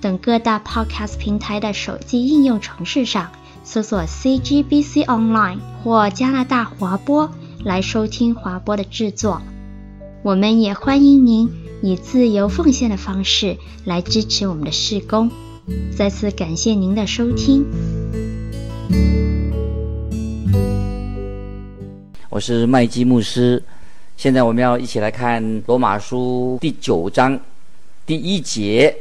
[0.00, 3.30] 等各大 Podcast 平台的手机应用程式上
[3.64, 7.30] 搜索 CGBC Online 或加拿大华播
[7.64, 9.40] 来收听华播的制作。
[10.22, 11.50] 我们也欢迎您
[11.82, 15.30] 以自由奉献的方式来支持我们的事工。
[15.96, 17.64] 再次感谢您的收听。
[22.28, 23.62] 我是麦基牧师。
[24.16, 27.38] 现在我们要一起来看罗马书第九章
[28.06, 28.94] 第一节，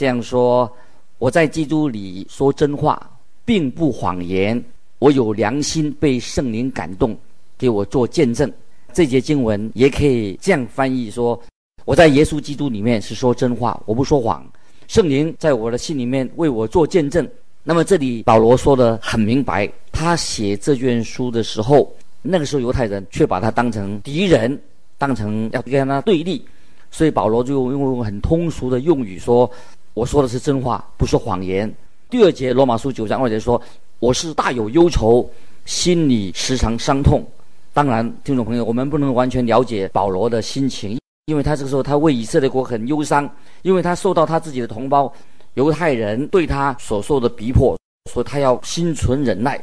[0.00, 0.72] 这样说
[1.20, 2.98] ：“我在基督里说真话，
[3.44, 4.64] 并不谎言。
[4.98, 7.14] 我有良心，被圣灵感动，
[7.58, 8.50] 给我做见证。”
[8.94, 11.38] 这节经文也可以这样翻译说
[11.84, 14.42] ：“我在耶稣基督里面是说真话，我不说谎。”
[14.88, 17.28] 圣灵在我的心里面为我做见证。
[17.62, 21.92] 那么这里保罗说得很明白，他写这卷书的时候，
[22.22, 24.58] 那个时候犹太人却把他当成敌人，
[24.96, 26.42] 当成要跟他对立，
[26.90, 29.48] 所以保罗就用很通俗的用语说
[29.94, 31.72] ：“我说的是真话，不说谎言。”
[32.08, 33.60] 第二节罗马书九章二节说
[34.00, 35.28] ：“我是大有忧愁，
[35.64, 37.24] 心里时常伤痛。”
[37.72, 40.98] 当然，听众朋友，我们不能完全了解保罗的心情。
[41.26, 43.30] 因为他这个时候，他为以色列国很忧伤，
[43.62, 45.12] 因为他受到他自己的同胞
[45.54, 47.78] 犹太人对他所受的逼迫，
[48.10, 49.62] 所以他要心存忍耐。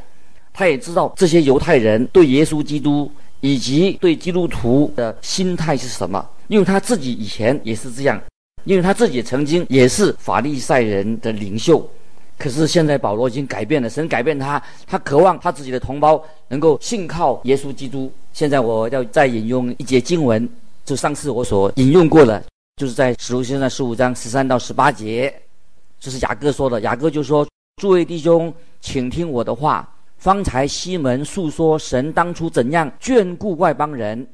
[0.54, 8.18] 他也知道这些犹太人对耶稣基督以及对基督徒的心态是什么，因为他自己以前也是这样，
[8.68, 11.82] 因为他自己曾经也是法利赛人的领袖。
[12.36, 18.12] 可是现在保罗已经改变了，神改变他，他渴望他自己的同胞能够信靠耶稣基督。
[18.34, 20.46] 现在我要再引用一节经文。
[20.84, 22.44] 就上次我所引用过的，
[22.76, 25.34] 就是在使徒行传十五章十三到十八节，
[25.98, 26.78] 这是雅各说的。
[26.82, 27.48] 雅各就说
[27.80, 28.52] ：“诸位弟兄，
[28.82, 29.88] 请听我的话。
[30.18, 34.26] 方才西门述说神当初怎样眷顾外邦人，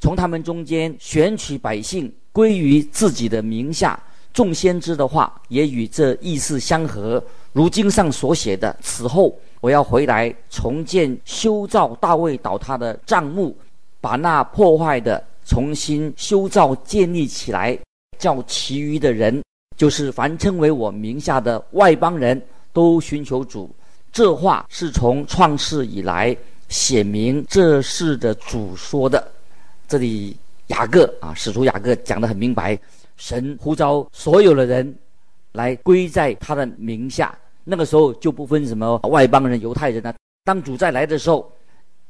[0.00, 3.98] 从他们中间选取百姓归于自己的名下。
[4.32, 7.20] 众先知的话也与这意思相合。
[7.52, 13.56] 如经上所写的：此后我要回来重建修造大卫倒塌的帐幕，
[14.00, 17.76] 把那破坏的。”重新修造建立起来，
[18.18, 19.42] 叫其余的人，
[19.78, 23.68] 就是凡称为我名下的外邦人都寻求主。
[24.12, 26.36] 这话是从创世以来
[26.68, 29.26] 写明这事的主说的。
[29.88, 30.36] 这里
[30.68, 32.78] 雅各啊，使徒雅各讲得很明白，
[33.16, 34.94] 神呼召所有的人
[35.52, 37.36] 来归在他的名下。
[37.64, 40.14] 那个时候就不分什么外邦人、犹太人啊。
[40.44, 41.50] 当主再来的时候，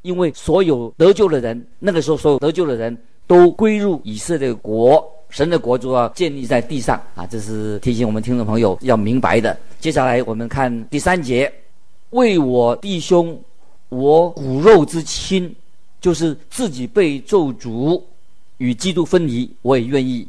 [0.02, 2.96] 因为所有得救的人，那个时候所有得救的人。
[3.28, 7.26] 都归入以色列国，神的国就要建立在地上啊！
[7.26, 9.54] 这是提醒我们听众朋友要明白的。
[9.78, 11.52] 接下来我们看第三节，
[12.08, 13.38] 为我弟兄，
[13.90, 15.54] 我骨肉之亲，
[16.00, 18.02] 就是自己被咒诅
[18.58, 20.28] 与基督分离，我也愿意。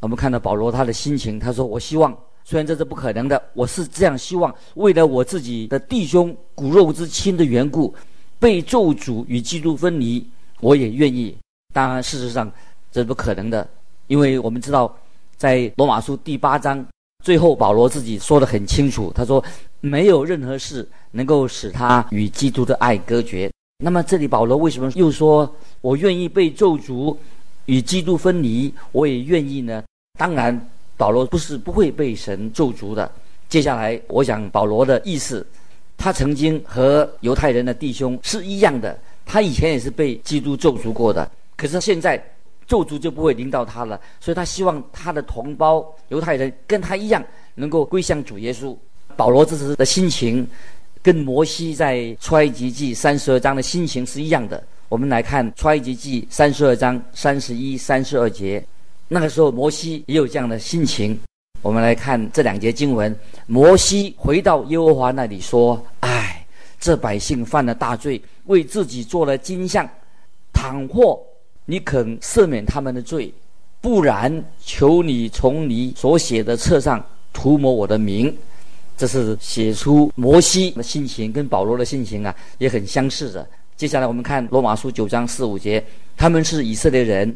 [0.00, 7.94] 我们看到保罗他的心情，他说：“我希望，虽然这是不可能的，我是这样希望，为了我自己的弟兄骨肉之亲的缘故，
[8.38, 10.26] 被咒诅与基督分离，
[10.60, 11.36] 我也愿意。”
[11.74, 12.50] 当然，事实上
[12.90, 13.68] 这是不可能的，
[14.06, 14.92] 因为我们知道，
[15.36, 16.84] 在罗马书第八章
[17.22, 19.44] 最后，保罗自己说得很清楚，他说
[19.80, 23.50] 没有任何事能够使他与基督的爱隔绝。
[23.84, 27.16] 那么这里保罗为什么又说我愿意被咒诅
[27.70, 29.80] 与基督分离，我也愿意呢？
[30.18, 33.08] 当然，保罗不是不会被神咒诅的。
[33.48, 35.46] 接下来，我想保罗的意思，
[35.96, 41.30] 他曾经和犹太人的弟兄是一样的，他以前也是被基督咒诅过的。
[41.54, 42.20] 可是现在
[42.66, 47.24] 咒诅就不会临到他了，所以他希望他的同胞犹太人跟他一样，
[47.54, 48.76] 能够归向主耶稣。
[49.16, 50.44] 保罗这时的心情，
[51.00, 54.60] 跟摩西在出埃及记三十二章的心情是一样的。
[54.90, 58.60] 我们来看出埃及记三十二章三十一、三十二节，
[59.06, 61.16] 那个时候摩西也有这样的心情。
[61.62, 63.16] 我们来看这两节经文：
[63.46, 66.44] 摩西回到耶和华那里说：“唉，
[66.80, 69.88] 这百姓犯了大罪，为自己做了金像，
[70.52, 71.16] 倘或……”
[71.66, 73.32] 你肯赦免他们的罪，
[73.80, 77.00] 不然求你从你所写的册上
[77.32, 78.36] 涂抹我的名。
[78.96, 83.48] 这是写出摩西的心情，跟保罗的心情啊也很相似的。
[83.80, 85.82] 接下来我们看罗马书九章四五节，
[86.14, 87.34] 他们是以色列人，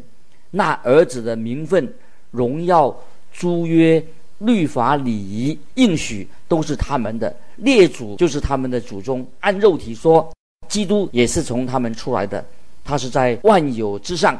[0.51, 1.91] 那儿子的名分、
[2.29, 2.95] 荣耀、
[3.33, 4.05] 诸约、
[4.37, 9.25] 律法、礼仪、应许都是他们的，列祖就是他们的祖宗。
[9.39, 10.31] 按肉体说，
[10.67, 12.45] 基督也是从他们出来的，
[12.83, 14.39] 他是在万有之上，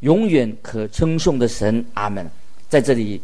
[0.00, 1.84] 永远可称颂的神。
[1.92, 2.26] 阿门。
[2.70, 3.20] 在这里，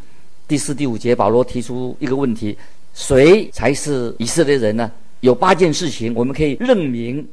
[0.47, 2.55] 第四、第五节，保罗提出一个问题：
[2.93, 4.93] 谁才是以色列人呢？
[5.21, 7.27] 有八件事情，我们可以认明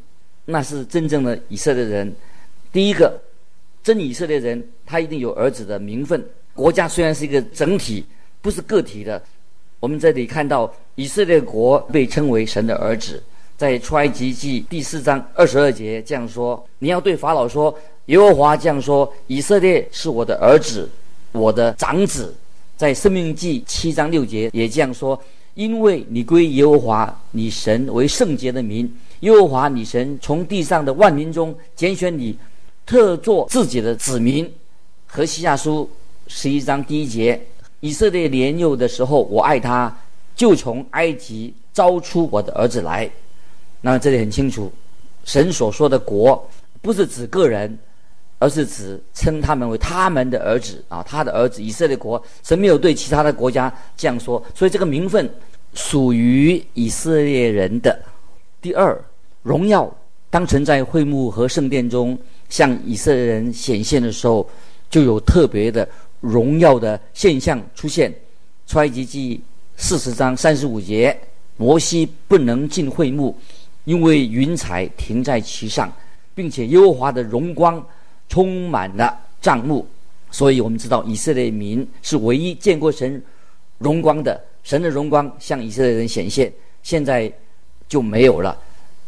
[0.45, 2.13] 那是真正的以色列人。
[2.71, 3.19] 第一个，
[3.83, 6.23] 真以色列人，他一定有儿子的名分。
[6.53, 8.05] 国家虽然是一个整体，
[8.41, 9.21] 不是个体的。
[9.79, 13.21] 我们这里看到以色列国被称为神的儿子，
[13.57, 20.89] 在出埃及记第四章二十二节这样说：“你要对法老说，耶和华这样说：以色列是我的儿子，
[21.31, 22.33] 我的长子。”
[22.77, 25.19] 在申命记七章六节也这样说。
[25.53, 28.93] 因为你归耶和华你神为圣洁的民，
[29.25, 32.37] 耶和华你神从地上的万民中拣选你，
[32.85, 34.49] 特作自己的子民。
[35.07, 35.89] 何西亚书
[36.27, 37.41] 十一章第一节：
[37.79, 39.91] 以色列年幼的时候，我爱他，
[40.35, 43.09] 就从埃及招出我的儿子来。
[43.81, 44.71] 那么这里很清楚，
[45.23, 46.47] 神所说的国
[46.79, 47.75] 不是指个人，
[48.37, 52.23] 而是指称他们为他们的儿子啊，他的儿子以色列国。
[52.43, 55.27] 神没有对其他的国家这样说，所以这个名分。
[55.73, 57.99] 属于以色列人的。
[58.61, 58.97] 第二，
[59.45, 59.95] 荣耀
[60.31, 62.17] 当曾在会幕和圣殿中
[62.49, 64.49] 向以色列人显现的时候，
[64.89, 65.87] 就有特别的
[66.19, 68.11] 荣耀的现象出现。
[68.65, 69.39] 出埃及记
[69.77, 71.15] 四十章三十五节，
[71.57, 73.37] 摩西不能进会幕，
[73.83, 75.93] 因为云彩停在其上，
[76.33, 77.85] 并且耶和华的荣光
[78.27, 79.85] 充满了帐幕。
[80.31, 83.21] 所以我们知道以色列民是唯一见过神
[83.77, 84.43] 荣光的。
[84.63, 86.51] 神的荣光向以色列人显现，
[86.81, 87.31] 现在
[87.87, 88.57] 就没有了。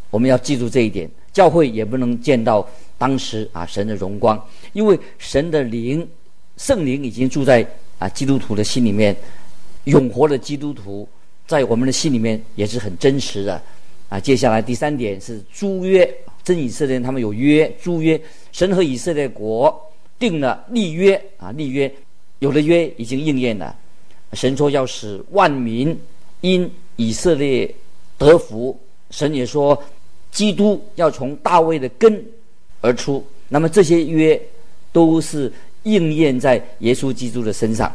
[0.10, 2.68] 我们要记住这一点，教会也不能见到
[2.98, 4.42] 当时啊神的荣光，
[4.74, 6.08] 因为神的灵、
[6.58, 7.66] 圣灵已经住在
[8.00, 9.16] 啊基督徒的心里面，
[9.86, 11.08] 永活的基督徒
[11.46, 13.62] 在我们的心里面也是很真实的。
[14.10, 16.10] 啊，接下来第三点是诸约，
[16.42, 18.20] 真以色列人他们有约，诸约，
[18.54, 21.94] 神和以色列国定了立约啊，立约，
[22.40, 23.76] 有的约已经应验了。
[24.32, 25.98] 神说要使万民
[26.40, 27.70] 因以色列
[28.18, 28.80] 得福，
[29.10, 29.78] 神也说
[30.38, 32.24] 基督要从大卫的根
[32.80, 33.26] 而出。
[33.50, 34.40] 那么这些约
[34.92, 35.52] 都是
[35.82, 37.92] 应验在耶稣基督的身上。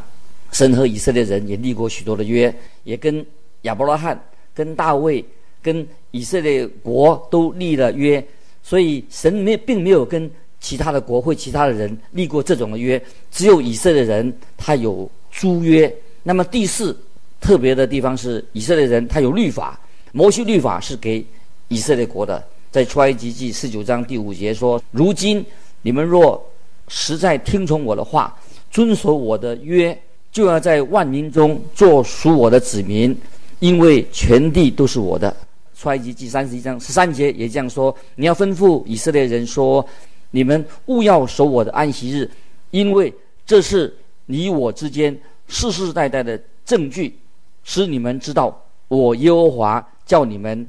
[0.50, 2.52] 神和以色列人也立过许多的约，
[2.82, 3.24] 也跟
[3.60, 4.20] 亚伯拉罕、
[4.52, 5.24] 跟大卫、
[5.62, 8.22] 跟以色列国都立了约。
[8.60, 10.28] 所以神没并没有跟
[10.58, 13.00] 其他的国会、其他的人立过这种的约，
[13.30, 15.94] 只有以色列人他有诸约。
[16.24, 16.98] 那么第四
[17.40, 19.78] 特别的地方是以色列人他有律法，
[20.10, 21.24] 摩西律法是给
[21.72, 25.42] 以色列国的，在出埃及记十九章第五节说：如今
[25.80, 26.40] 你们若
[26.88, 28.36] 实在听从我的话，
[28.70, 29.98] 遵守我的约，
[30.30, 33.16] 就要在万民中做属我的子民，
[33.60, 35.34] 因为全地都是我的。
[35.74, 39.84] 出埃及记三十一章十三节也这样说：你要吩咐以色列人说：
[40.30, 42.30] 你们勿要守我的安息日，
[42.70, 43.12] 因为
[43.46, 43.92] 这是
[44.26, 45.18] 你我之间。
[45.48, 47.14] 世世代代的证据，
[47.62, 48.58] 使你们知道
[48.88, 50.66] 我耶和华叫你们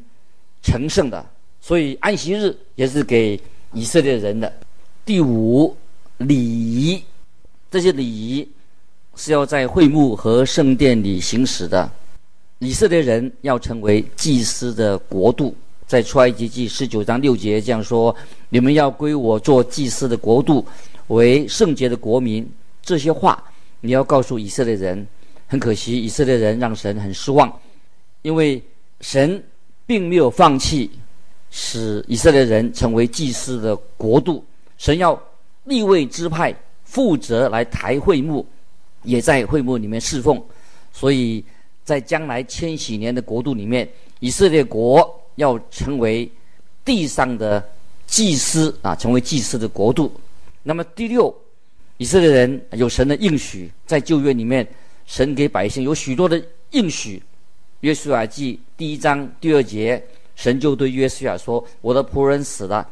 [0.63, 1.23] 成圣的。
[1.61, 3.39] 所以安息日也是给
[3.73, 4.51] 以色列人的。
[5.05, 5.77] 第五，
[6.17, 7.03] 礼仪，
[7.69, 8.49] 这些礼仪
[9.15, 11.91] 是要在会幕和圣殿里行使的。
[12.57, 15.55] 以色列人要成为祭司的国度，
[15.85, 18.15] 在出埃及记十九章六节这样说：
[18.49, 20.65] 你们要归我做祭司的国度，
[21.07, 22.49] 为圣洁的国民。
[22.81, 23.43] 这些话。
[23.85, 25.05] 你要告诉以色列人，
[25.45, 27.51] 很可惜，以色列人让神很失望，
[28.21, 28.63] 因为
[29.01, 29.43] 神
[29.93, 30.89] 并没有放弃
[31.51, 34.43] 使以色列人成为祭司的国度。
[34.75, 35.21] 神要
[35.65, 36.51] 立位支派
[36.83, 38.43] 负责来抬会幕，
[39.03, 40.43] 也在会幕里面侍奉。
[40.91, 41.45] 所以
[41.83, 43.87] 在将来千禧年的国度里面，
[44.19, 46.27] 以色列国要成为
[46.83, 47.63] 地上的
[48.07, 50.11] 祭司啊，成为祭司的国度。
[50.63, 51.31] 那么第六。
[51.97, 54.67] 以色列人有神的应许，在旧约里面，
[55.05, 57.21] 神给百姓有许多的应许。
[57.83, 60.01] 约书亚记第一章第二节，
[60.37, 62.89] 神就对约书亚说：“我的仆人死了，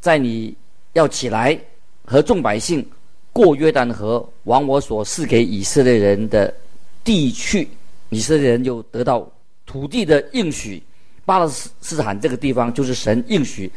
[0.00, 0.56] 在你
[0.92, 1.58] 要起来
[2.04, 2.88] 和众百姓
[3.32, 6.54] 过约旦河，往我所赐给以色列人的
[7.02, 7.68] 地去。”
[8.10, 9.28] 以色列人就得到
[9.66, 10.80] 土地的应许。
[11.24, 13.68] 巴勒斯坦这个地方就是神应许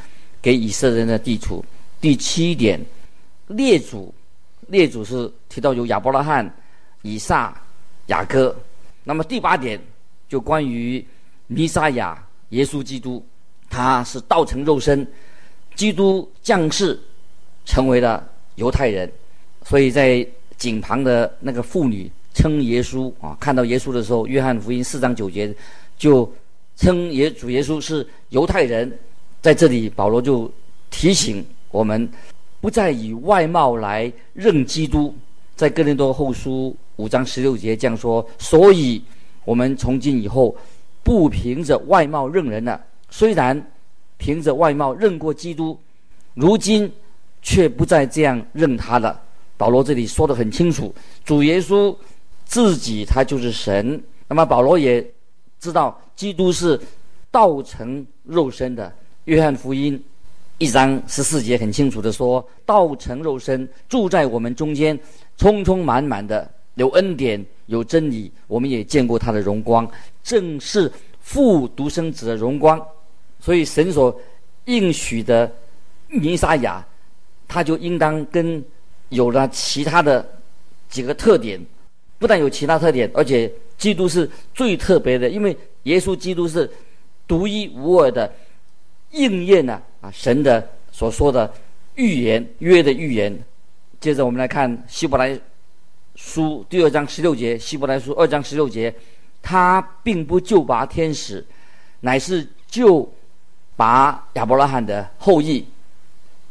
[0.44, 1.66] 给以色列人的地图。
[2.00, 2.80] 第七点，
[3.48, 4.14] 列祖。
[4.68, 6.56] 列祖是提到有亚伯拉罕、
[7.02, 7.52] 以撒、
[8.06, 8.56] 雅各。
[9.04, 9.82] 那么第八点
[10.32, 11.06] 就关于
[11.48, 12.18] 弥撒亚
[12.52, 13.22] 耶稣基督，
[13.70, 15.06] 他是道成肉身，
[15.76, 16.98] 基督降世
[17.66, 19.12] 成为了犹太人，
[19.66, 25.54] 所以在井旁的那个妇女称耶稣啊，看到耶稣的时候，约翰福音四章九节
[25.98, 26.32] 就
[26.78, 28.90] 称耶主耶稣是犹太人。
[29.42, 30.50] 在这里，保罗就
[30.90, 32.10] 提醒我们，
[32.62, 35.14] 不再以外貌来认基督。
[35.58, 39.04] 在哥林多后书五章十六节这样说：所以，
[39.46, 40.56] 我们从今以后
[41.04, 42.82] 不凭着外貌认人了。
[43.10, 43.62] 虽然
[44.18, 45.78] 凭着外貌认过基督，
[46.34, 46.92] 如今
[47.42, 49.20] 却不再这样认他了。
[49.58, 50.94] 保罗这里说得很清楚，
[51.26, 51.96] 主耶稣
[52.46, 54.02] 自己他就是神。
[54.28, 55.06] 那么保罗也
[55.60, 56.80] 知道，基督是
[57.30, 58.92] 道成肉身的。
[59.26, 60.02] 约翰福音
[60.58, 64.98] 一章十四节很清楚地说：“道成肉身，住在我们中间，
[65.38, 68.32] 充充满满的有恩典有真理。
[68.46, 69.90] 我们也见过他的荣光，
[70.22, 72.80] 正是父独生子的荣光。
[73.40, 74.16] 所以神所
[74.66, 75.52] 应许的
[76.08, 76.86] 弥撒亚，
[77.48, 78.64] 他就应当跟
[79.10, 80.24] 有了其他的
[80.90, 81.60] 几个特点，
[82.20, 86.70] 不但有其他特点，而且基督是最特别的，因为耶稣基督是
[87.28, 88.32] 独一无二的。”
[89.14, 91.54] 应验了啊，神的所说的
[91.96, 93.38] 预言，约的预言。
[94.00, 95.38] 接着我们来看希伯来
[96.16, 98.94] 书第二章十六节，希伯来书二章十六节，
[99.42, 101.46] 他并不救拔天使，
[102.00, 103.08] 乃是救
[103.76, 105.66] 拔亚伯拉罕的后裔。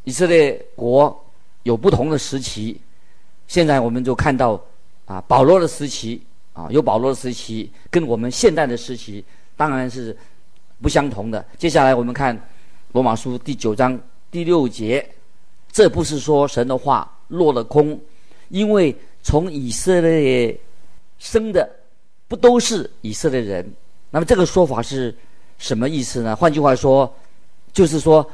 [0.04, 1.24] 以色列国
[1.62, 2.80] 有不同的时期，
[3.46, 4.60] 现在我们就看到
[5.06, 9.24] 啊，保罗的时期啊，有保罗的时期，跟我们现代的时期
[9.56, 10.16] 当然是
[10.80, 11.44] 不相同的。
[11.58, 12.38] 接下来我们看。
[12.92, 13.96] 罗马书第九章
[14.32, 15.08] 第六节，
[15.70, 17.96] 这不是说神的话落了空，
[18.48, 20.58] 因为从以色列
[21.18, 21.68] 生的
[22.28, 23.72] 不都是以色列人。
[24.10, 25.14] 那么这个说法是
[25.58, 26.34] 什么意思呢？
[26.34, 27.12] 换句话说，
[27.72, 28.28] 就是说，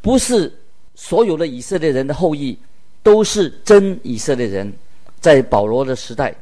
[0.00, 0.52] 不是
[0.94, 2.58] 所有的以色列人的后裔
[3.02, 4.72] 都是真以色列人。
[5.20, 6.34] 在保罗的时代，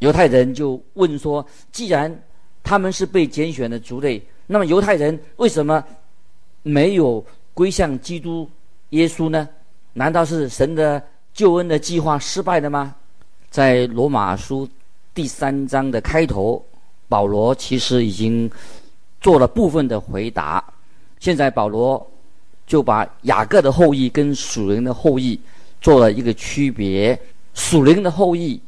[0.00, 2.22] 犹太人就问说：既然
[2.62, 5.82] 他们是被拣选的族类，那么犹太人为什么？
[6.62, 8.46] 没有归向基督
[8.90, 9.48] 耶稣呢？
[9.94, 11.02] 难道是神的
[11.32, 12.94] 救恩的计划失败了吗？
[13.50, 14.68] 在罗马书
[15.14, 16.62] 第三章的开头，
[17.08, 18.50] 保罗其实已经
[19.20, 20.62] 做了部分的回答。
[21.18, 22.06] 现在保罗
[22.66, 25.38] 就把雅各的后裔跟属灵的后裔
[25.80, 27.18] 做了一个区别。
[27.54, 28.60] 属灵的后裔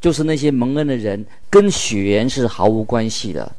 [0.00, 3.50] 就是那些蒙恩的人，跟血缘是毫无关系的。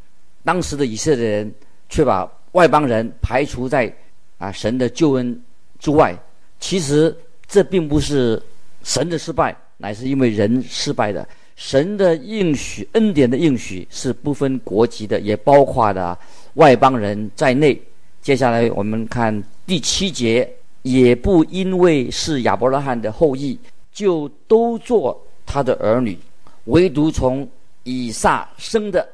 [0.44, 1.52] 当时的以色列人
[1.90, 3.92] 却把外邦人排除在
[4.38, 5.42] 啊神的救恩
[5.80, 6.16] 之外，
[6.60, 7.16] 其实
[7.48, 8.40] 这并不是
[8.84, 11.28] 神的失败，乃是因为人失败的。
[11.56, 16.18] 神的应许、恩典的应许是不分国籍的，也包括的
[16.56, 17.82] 外邦人在内。
[18.22, 20.50] 接下来我们看第七节，
[20.82, 23.58] 也不因为是亚伯拉罕的后裔，
[23.94, 26.18] 就都做他的儿女，
[26.66, 27.48] 唯独从
[27.84, 29.08] 以撒生的，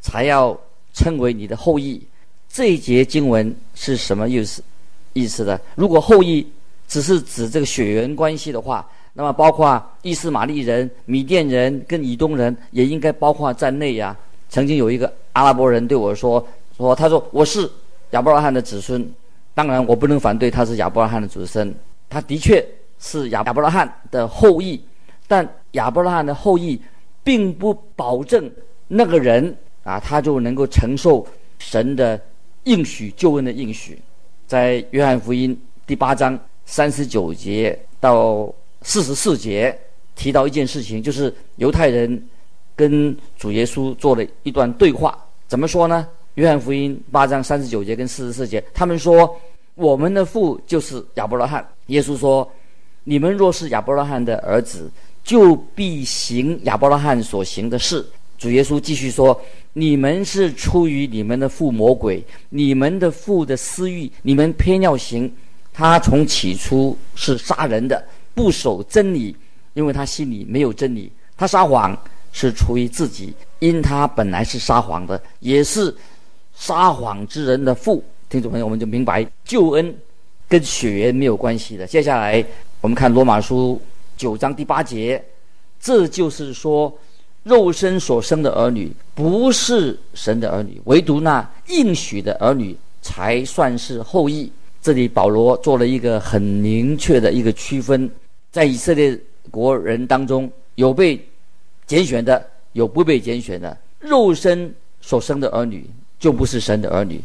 [0.00, 0.58] 才要
[0.92, 2.02] 称为你的后裔。
[2.50, 4.62] 这一节经文是什么意思？
[5.14, 6.46] 意思的，如果后裔
[6.86, 8.86] 只是指这个血缘关系的话，
[9.18, 14.16] 那么包括伊斯玛利人、米甸人跟以东人也应该包括在内呀。
[14.48, 16.46] 曾经有一个阿拉伯人对我说
[16.78, 17.68] ：“说他说我是
[18.10, 19.04] 亚伯拉罕的子孙，
[19.54, 21.74] 当然我不能反对他是亚伯拉罕的子孙，
[22.08, 22.64] 他的确
[23.00, 24.80] 是亚伯拉罕的后裔，
[25.26, 26.80] 但亚伯拉罕的后裔
[27.24, 28.48] 并不保证
[28.86, 31.26] 那个人啊，他就能够承受
[31.58, 32.18] 神的。”
[32.64, 33.98] 应许救恩的应许，
[34.46, 39.76] 在约翰福音第八章三十九节到四十四节
[40.14, 42.22] 提到一件事情，就是犹太人
[42.76, 45.18] 跟主耶稣做了一段对话。
[45.46, 46.06] 怎么说呢？
[46.34, 49.36] 约翰福音八章三十九节跟四十四节，他们说
[49.74, 52.48] ：“我们的父就是亚伯拉罕。”耶稣说
[53.02, 54.88] ：“你们若是亚伯拉罕的儿子，
[55.24, 58.06] 就必行亚伯拉罕所行的事。”
[58.38, 59.40] 主耶稣继续说
[59.72, 65.32] ：“你们是出于你们的父魔鬼，你们的父的私欲，你们偏要行。
[65.72, 68.04] 他从起初是杀人的，
[68.38, 69.34] 不守真理，
[69.74, 71.10] 因为他心里没有真理。
[71.36, 71.98] 他撒谎
[72.30, 75.92] 是出于自己，因他本来是撒谎的，也是
[76.54, 79.92] 撒谎之人的父。”听众朋友，我们就明白救恩
[80.48, 81.84] 跟血缘没有关系的。
[81.84, 82.44] 接下来
[82.80, 83.82] 我们看罗马书
[84.16, 85.20] 九章第八节，
[85.80, 86.96] 这就是说。
[87.44, 94.52] 肉身所生的儿女不是神的儿女，唯独那应许的儿女才算是后裔。
[94.82, 98.10] 这里保罗做了一个很明确的一个区分，
[98.50, 99.18] 在以色列
[99.50, 101.22] 国人当中，有被
[101.86, 103.76] 拣选的，有不被拣选的。
[104.00, 105.88] 肉身所生的儿女
[106.18, 107.20] 就不是神的儿女，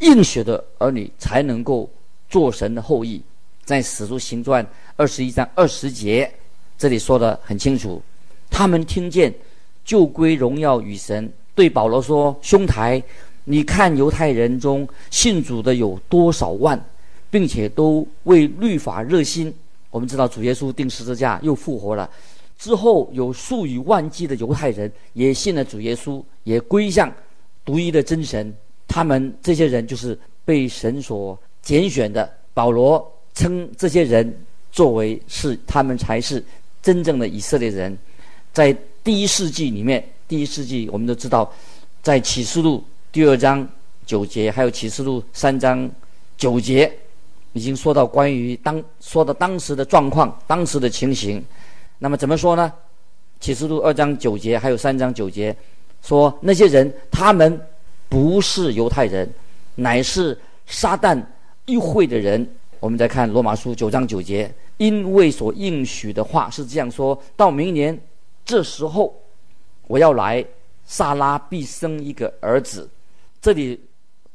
[0.00, 1.88] 应许的儿女才能够
[2.28, 3.22] 做神的后裔。
[3.64, 6.30] 在使徒行传二十一章二十节，
[6.76, 8.02] 这里说的很清楚，
[8.50, 9.32] 他们听见。
[9.82, 11.32] 就归荣耀与神。
[11.52, 13.02] 对保罗说：“兄台，
[13.44, 16.80] 你看犹太人中信主的有多少万，
[17.28, 19.52] 并且都为律法热心。
[19.90, 22.08] 我们知道主耶稣钉十字架又复活了，
[22.58, 27.12] 之后有数以万计的犹太人也信了主耶稣，也归向
[27.64, 28.54] 独一的真神。
[28.88, 32.30] 他们这些人就是被神所拣选的。
[32.52, 34.34] 保罗称这些人
[34.72, 36.42] 作为是他们才是
[36.82, 37.96] 真正的以色列人，
[38.52, 41.52] 在第一世纪里面。”第一世纪，我们都知道，
[42.04, 43.68] 在启示录第二章
[44.06, 45.90] 九节，还有启示录三章
[46.36, 46.88] 九节，
[47.52, 51.44] 已经说到关于当说到当时的状况、当时的情形。
[51.98, 52.72] 那么怎么说呢？
[53.40, 55.54] 启示录二章九节，还有三章九节，
[56.02, 57.60] 说那些人他们
[58.08, 59.28] 不是犹太人，
[59.74, 61.22] 乃是撒旦
[61.66, 62.46] 议会的人。
[62.78, 67.98] 我们再看罗马书九章九节，因为所应许的话是这样说：到明年
[68.44, 69.14] 这时候。
[69.86, 70.44] 我要来，
[70.84, 72.88] 撒拉必生一个儿子。
[73.42, 73.80] 这里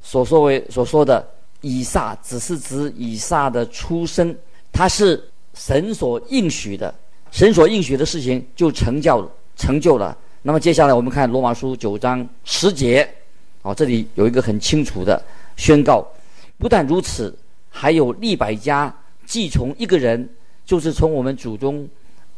[0.02, 1.26] 所说为所说的
[1.68, 4.38] 以撒，只是指以撒的出生，
[4.72, 5.20] 他是
[5.56, 6.94] 神所应许的，
[7.32, 10.16] 神所应许的事情就成就成就了。
[10.44, 13.10] 那么接下来我们看罗马书九章十节，
[13.64, 15.20] 哦，这里有一个很清楚的
[15.58, 16.08] 宣告。
[16.60, 17.36] 不但如此，
[17.72, 18.96] 还有利百家
[19.26, 20.30] 既从一个人，
[20.68, 21.90] 就是从我们祖宗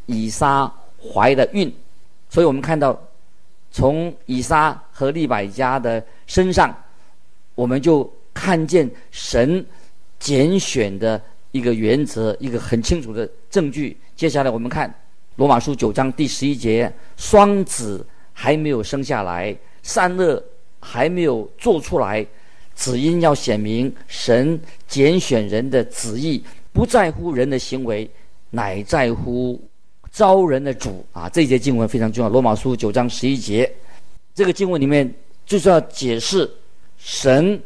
[0.06, 0.74] 以撒
[1.14, 1.70] 怀的孕。
[2.30, 2.98] 所以我们看到。
[3.70, 6.74] 从以撒和利百家的身上，
[7.54, 9.66] 我们就看见神
[10.20, 11.20] 拣选的
[11.52, 13.98] 一个原则，一个很清楚的证据。
[14.16, 14.94] 接下来我们看
[15.38, 20.42] 罗马书九章第十一节：双子还没有生下来，善恶
[20.80, 22.24] 还没有做出来，
[22.76, 28.08] 只因要显明神拣选人的旨意，不在乎人的行为，
[28.52, 29.60] 乃在乎。
[30.10, 32.30] 招人的主啊，这一节经文非常重要。
[32.30, 33.72] 罗马书九章十一节，
[34.34, 35.12] 这个经文里面
[35.46, 36.50] 就是要解释
[36.98, 37.62] 神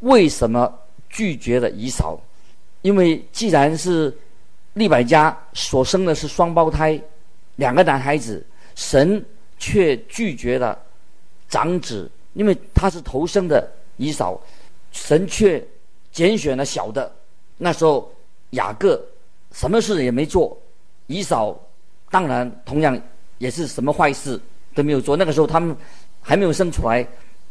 [0.00, 0.72] 为什么
[1.08, 2.20] 拒绝了以扫，
[2.82, 4.16] 因为既然是
[4.74, 7.00] 利百加所生的是双胞胎，
[7.56, 9.24] 两个男孩子，神
[9.58, 10.78] 却拒绝了
[11.48, 14.40] 长子，因为他是头生的以扫，
[14.92, 15.62] 神却
[16.12, 17.10] 拣选了小的。
[17.56, 18.08] 那时候
[18.50, 19.04] 雅各
[19.52, 20.56] 什么事也没做，
[21.06, 21.58] 以扫。
[22.10, 22.98] 当然，同样
[23.36, 24.40] 也是什么坏事
[24.74, 25.16] 都没有做。
[25.16, 25.76] 那个时候他们
[26.22, 27.06] 还没有生出来，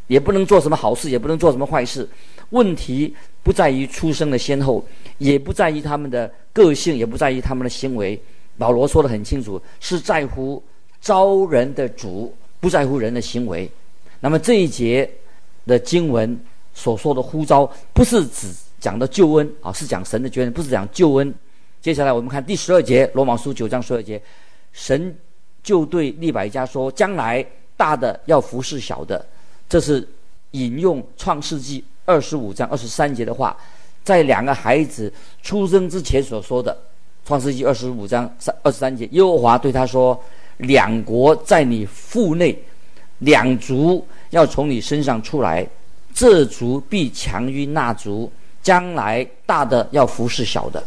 [0.07, 2.07] 也不能做什么好事，也不能做什么坏事。
[2.51, 4.83] 问题不在于出生的先后，
[5.17, 8.19] 也不在于他们的个性，也不在于他们的行为。
[8.57, 10.63] 保罗说得很清楚，是在乎
[10.99, 13.69] 招人的主，不在乎人的行为。
[14.19, 15.07] 那么这一节
[15.65, 16.39] 的经文
[16.73, 18.47] 所说的呼召，不是指
[18.79, 21.33] 讲的救恩啊，是讲神的决定，不是讲救恩。
[21.81, 24.21] 接下来我们看第十二节，罗马书九章十二节。
[24.73, 25.15] 神
[25.61, 29.23] 就对利百加说：“将来大的要服侍小的。”
[29.69, 30.07] 这是
[30.51, 33.55] 引用创世纪二十五章二十三节的话，
[34.03, 36.75] 在两个孩子出生之前所说的。
[37.25, 40.17] 创世纪二十五章三二十三节，耶和华对他说
[40.57, 42.57] ：“两国在你腹内，
[43.19, 45.67] 两族要从你身上出来，
[46.13, 48.31] 这族必强于那族。
[48.63, 50.83] 将来大的要服侍小的，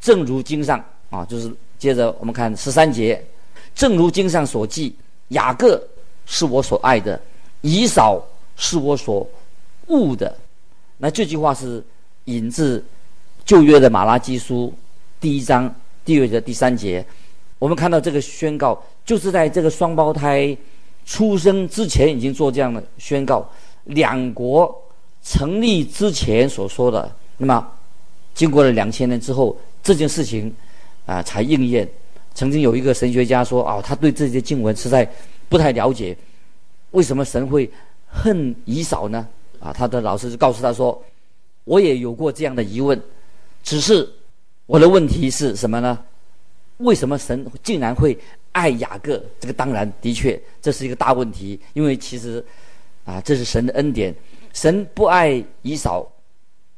[0.00, 3.24] 正如经上啊，就是。”接着我们看十三节，
[3.72, 4.92] 正如经上所记，
[5.28, 5.80] 雅各
[6.26, 7.20] 是我所爱的，
[7.60, 8.22] 以扫
[8.56, 9.26] 是我所
[9.86, 10.34] 悟的。
[10.96, 11.82] 那这句话是
[12.24, 12.84] 引自
[13.44, 14.72] 旧约的马拉基书
[15.20, 15.72] 第一章
[16.04, 17.04] 第二节第三节。
[17.58, 20.56] 我们看到这个宣告，就是在这个双胞胎
[21.04, 23.48] 出生之前已经做这样的宣告，
[23.84, 24.74] 两国
[25.22, 27.10] 成立之前所说的。
[27.36, 27.66] 那么
[28.34, 30.54] 经过了两千年之后，这件事情。
[31.08, 31.88] 啊，才应验。
[32.34, 35.10] 曾经有一个神学家说：“哦，他对这些经文实在
[35.48, 36.14] 不太了解，
[36.90, 37.70] 为什么神会
[38.06, 39.26] 恨以扫呢？”
[39.60, 41.02] 啊，他的老师就告诉他说
[41.64, 43.00] ：“我也有过这样的疑问，
[43.62, 44.08] 只是
[44.66, 45.98] 我的问题是什么呢？
[46.78, 48.16] 为什么神竟然会
[48.52, 49.22] 爱雅各？
[49.40, 52.44] 这个当然的确这是一个大问题，因为其实
[53.04, 54.14] 啊，这是神的恩典。
[54.52, 56.08] 神不爱以扫。”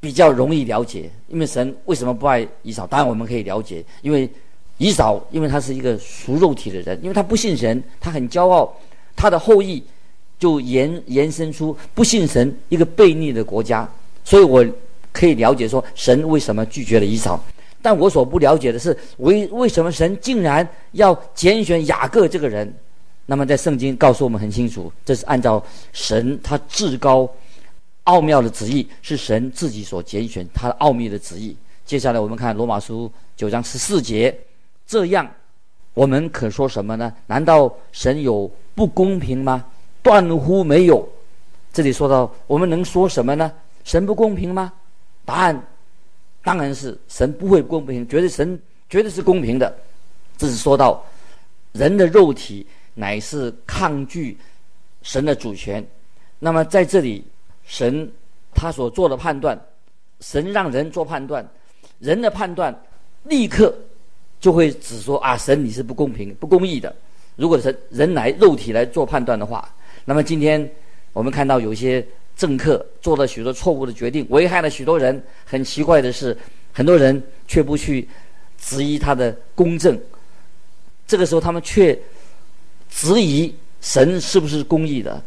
[0.02, 2.86] 比较容易了解，因为神为什么不爱以扫？
[2.86, 4.26] 当然我们可以了解，因为
[4.78, 8.74] 以扫，因为他是一个属肉体的人，因为他不信神，他很骄傲，
[9.14, 9.84] 他的后裔
[10.40, 13.88] 就延延伸出不信神一个悖逆的国家，
[14.24, 14.66] 所以我
[15.12, 17.40] 可以了解说神为什么拒绝了以扫。
[17.82, 22.74] 但我所不了解的是，为为什么神竟然要拣选雅各这个人？
[23.26, 27.30] 那么在圣经告诉我们很清楚，这是按照神他至高。
[28.04, 31.54] 奥妙的旨意是神自己所拣选，他的奥秘的旨意。
[31.84, 34.36] 接下来我们看罗马书九章十四节，
[34.86, 35.30] 这样
[35.94, 37.12] 我们可说什么呢？
[37.26, 39.64] 难道神有不公平吗？
[40.02, 41.08] 断乎没有。
[41.72, 43.52] 这里说到，我们能说什么呢？
[43.84, 44.72] 神不公平吗？
[45.24, 45.66] 答案
[46.42, 49.72] 当然是神不会不公平，绝对神绝对是公平的。
[50.36, 51.04] 这是说到
[51.72, 54.36] 人的肉体乃是抗拒
[55.02, 55.86] 神的主权。
[56.38, 57.24] 那么在这里，
[57.64, 58.10] 神
[58.54, 59.58] 他所做的判断，
[60.20, 61.46] 神让人做判断，
[61.98, 62.74] 人的判断
[63.24, 63.72] 立刻
[64.40, 66.94] 就会指说啊，神你是不公平、不公义的。
[67.36, 69.72] 如果是人来肉体来做判断的话，
[70.04, 70.68] 那么今天
[71.12, 72.04] 我们看到有些
[72.36, 75.22] 政客做了许多错误的决定，危害了许多人。
[75.44, 76.36] 很奇怪的是，
[76.72, 78.08] 很多人却不去
[78.58, 79.98] 质疑他的公正。
[81.06, 81.98] 这个时候，他们却
[82.88, 85.22] 质疑神是不是公义的。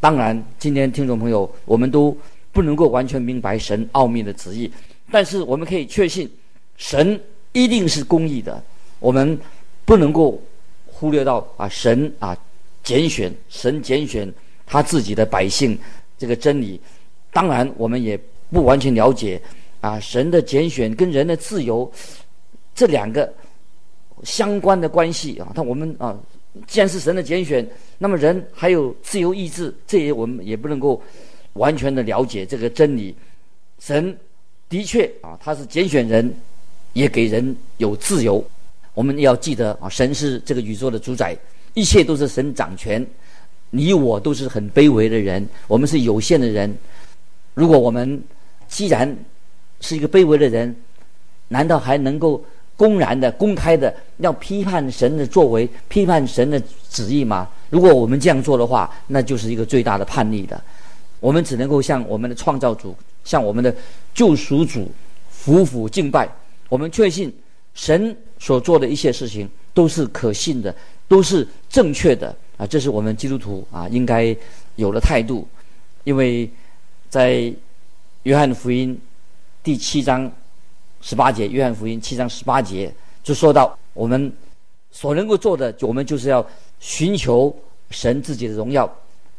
[0.00, 2.16] 当然，今天听众朋友，我们都
[2.52, 4.70] 不能够完全明白神奥秘的旨意，
[5.10, 6.28] 但是我们可以确信，
[6.76, 7.20] 神
[7.52, 8.62] 一定是公义的。
[8.98, 9.38] 我们
[9.84, 10.42] 不能够
[10.86, 12.36] 忽略到啊，神啊
[12.82, 14.32] 拣选，神拣选
[14.66, 15.78] 他自己的百姓
[16.18, 16.80] 这个真理。
[17.32, 18.18] 当然，我们也
[18.50, 19.40] 不完全了解
[19.80, 21.90] 啊，神的拣选跟人的自由
[22.74, 23.32] 这两个
[24.22, 25.52] 相关的关系啊。
[25.54, 26.18] 但我们啊。
[26.66, 27.64] 既然是神的拣选，
[27.96, 31.00] 那么人还有自由意志，这些我们也不能够
[31.52, 33.14] 完全的了解这个真理。
[33.78, 34.18] 神
[34.68, 36.34] 的确啊，他是拣选人，
[36.92, 38.44] 也给人有自由。
[38.94, 41.38] 我们要记得啊，神是这个宇宙的主宰，
[41.74, 43.04] 一切都是神掌权。
[43.70, 46.76] 你我都是很卑微的人，我们是有限的人。
[47.54, 48.22] 如果我们
[48.68, 49.16] 既然
[49.80, 50.74] 是一个卑微的人，
[51.48, 52.44] 难道还能够？
[52.76, 57.46] 公然的、公开的要批判神的作为，批判神的旨意吗？
[57.68, 60.58] 如果我们这样做的话，那就是一个最大的叛逆的。
[61.20, 63.76] 我们只能够向我们的创造主、向我们的
[64.14, 64.90] 救赎主
[65.28, 66.26] 俯伏敬拜。
[66.70, 67.30] 我们确信
[67.74, 70.74] 神所做的一切事情都是可信的，
[71.10, 72.64] 都是正确的啊！
[72.64, 74.34] 这是我们基督徒啊应该
[74.76, 75.46] 有的态度。
[76.04, 76.48] 因为
[77.10, 77.52] 在
[78.22, 78.96] 约翰福音
[79.62, 80.30] 第七章。
[81.02, 82.92] 十八节，约翰福音七章十八节
[83.22, 84.30] 就说到，我们
[84.90, 86.46] 所能够做的，我们就是要
[86.78, 87.50] 寻求
[87.88, 88.86] 神自己的荣耀，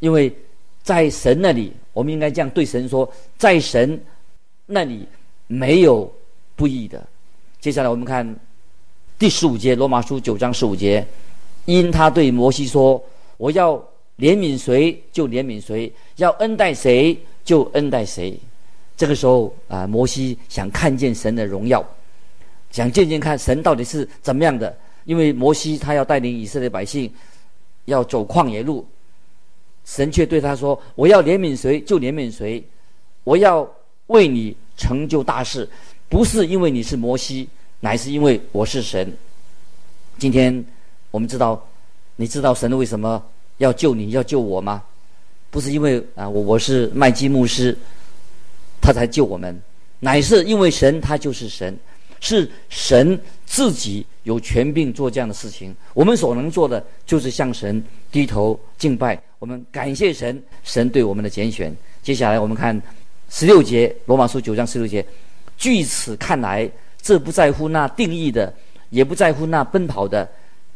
[0.00, 0.36] 因为
[0.82, 3.08] 在神那里，我们应该这样对神说，
[3.38, 3.96] 在神
[4.66, 5.06] 那里
[5.46, 6.12] 没有
[6.56, 7.00] 不义的。
[7.60, 8.28] 接下来我们看
[9.16, 11.06] 第十五节，罗马书九章十五节，
[11.64, 13.02] 因他对摩西说
[13.36, 13.76] ：“我要
[14.18, 18.38] 怜悯谁就怜悯谁，要恩待谁就恩待谁。”
[18.96, 21.84] 这个时候啊，摩西想看见神的荣耀，
[22.70, 24.76] 想见见看神到底是怎么样的。
[25.04, 27.12] 因为摩西他要带领以色列百姓
[27.86, 28.86] 要走旷野路，
[29.84, 32.62] 神却对他说：“我要怜悯谁就怜悯谁，
[33.24, 33.68] 我要
[34.06, 35.68] 为你成就大事，
[36.08, 37.48] 不是因为你是摩西，
[37.80, 39.12] 乃是因为我是神。”
[40.18, 40.64] 今天
[41.12, 41.64] 我们知道，
[42.16, 43.22] 你知道神为什么
[43.58, 44.82] 要救你要救我吗？
[45.50, 47.78] 不是因为啊，我我是麦基牧师。
[48.84, 49.62] 他才救我们，
[50.00, 51.78] 乃是因为神，他就是神，
[52.18, 55.72] 是神自己有权柄做这样的事情。
[55.94, 59.16] 我们所能做的，就是向神低头敬拜。
[59.38, 61.72] 我们感谢神，神对我们的拣选。
[62.02, 62.82] 接下来我们看
[63.30, 65.06] 十六节，罗马书九章十六节。
[65.56, 66.68] 据此看来，
[67.00, 68.52] 这不在乎那定义的，
[68.90, 70.28] 也不在乎那奔跑的，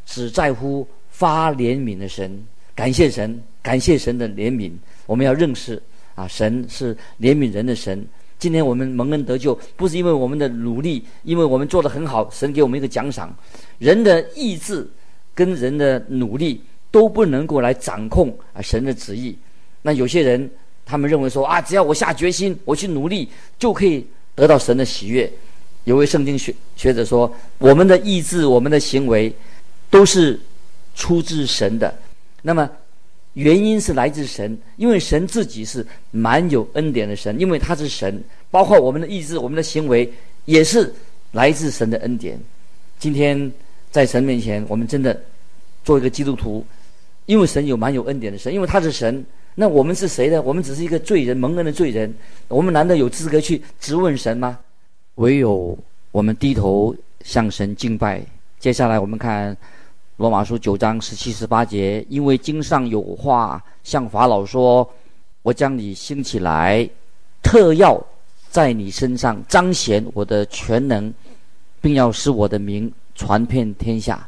[0.07, 2.43] 只在乎发怜悯的神。
[2.75, 4.73] 感谢神，感谢神的怜悯。
[5.05, 5.83] 我们要认识。
[6.15, 8.03] 啊，神是怜悯人的神。
[8.39, 13.37] 今天我们蒙恩得救，不是因为我们的努力，因为我们做得很好，神给我们一个奖赏。
[13.79, 14.89] 人的意志
[15.35, 19.37] 跟人的努力都不能够来掌控啊神的旨意。
[19.83, 20.51] 那有些人
[20.87, 25.31] 他们认为说啊，只要我下决心，我去努力，就可以得到神的喜悦。
[25.85, 29.31] 有位圣经学学者说，我们的意志、我们的行为
[29.97, 30.39] 都是
[30.95, 31.95] 出自神的。
[32.43, 32.69] 那么。
[33.37, 40.11] 原因是来自神，因为神自己是蛮有恩典的神，因为他是神，包括我们的意志、我们的行为
[40.47, 40.91] 也是
[41.33, 42.41] 来自神的恩典。
[42.99, 43.53] 今天
[43.91, 45.21] 在神面前，我们真的
[45.85, 46.65] 做一个基督徒，
[47.27, 49.23] 因为神有蛮有恩典的神，因为他是神。
[49.55, 50.41] 那我们是谁呢？
[50.41, 52.11] 我们只是一个罪人，蒙恩的罪人。
[52.49, 54.59] 我们难道有资格去质问神吗？
[55.17, 55.79] 唯有
[56.11, 58.25] 我们低头向神敬拜。
[58.59, 59.55] 接下来我们看。
[60.17, 64.89] 罗马书九章十七、十八节，因为经上有话向法老说
[65.43, 66.89] ：“我将你兴起来，
[67.43, 68.03] 特要
[68.49, 71.13] 在你身上彰显我的全能，
[71.83, 74.27] 并要使我的名传遍天下。”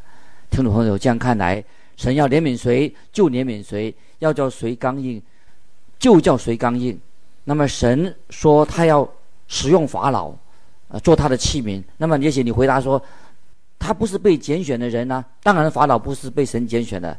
[0.50, 1.64] 听众朋友，这样看来，
[1.96, 5.22] 神要怜悯谁就怜悯谁，要叫谁刚硬
[5.98, 7.00] 就叫谁刚硬。
[7.44, 9.08] 那么神说他要
[9.46, 10.34] 使用法老，
[10.88, 11.82] 呃，做他的器皿。
[11.96, 13.02] 那么也许你回答说
[13.78, 15.24] ：“他不是被拣选的人啊。
[15.42, 17.16] 当然，法老不是被神拣选的，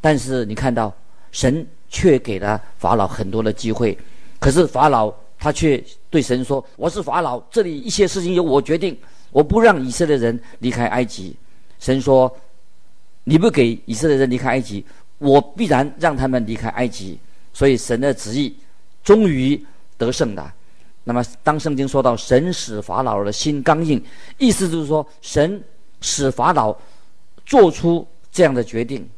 [0.00, 0.92] 但是你看到
[1.32, 3.96] 神却给了法老很多的机会。
[4.38, 8.96] 可是法老他却对神说：“我是法老，这里一切事情由我决定，
[9.30, 11.36] 我不让以色列人离开埃及。”
[11.78, 12.34] 神说
[13.24, 14.84] ：“你不给以色列人离开埃及，
[15.18, 17.18] 我必然让他们离开埃及。”
[17.52, 18.56] 所以神的旨意
[19.02, 19.60] 终于
[19.96, 20.52] 得胜的。
[21.04, 24.02] 那么，当圣经说到神使法老的心刚硬，
[24.38, 25.62] 意思就是说神
[26.00, 26.76] 使法老
[27.44, 29.08] 做出这样的决定。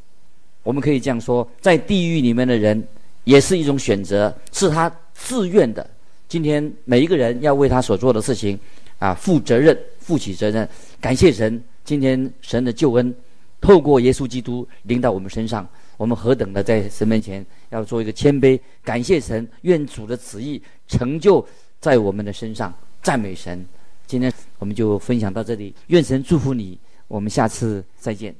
[0.63, 2.87] 我们可以这样说，在地狱里面的人
[3.25, 5.89] 也是一种选择，是他自愿的。
[6.29, 8.59] 今天每一个人要为他所做的事情
[8.99, 10.69] 啊负责任，负起责任。
[11.01, 13.15] 感谢神，今天神的救恩
[13.61, 15.67] 透过耶稣基督临到我们身上，
[15.97, 21.45] 我们何等的在神面前要做一个谦卑，感谢神，愿主的旨意成就
[21.81, 23.67] 在我们的身上，赞美神。
[24.11, 28.35] 今天我们就分享到这里，愿神祝福你，我们下次再见。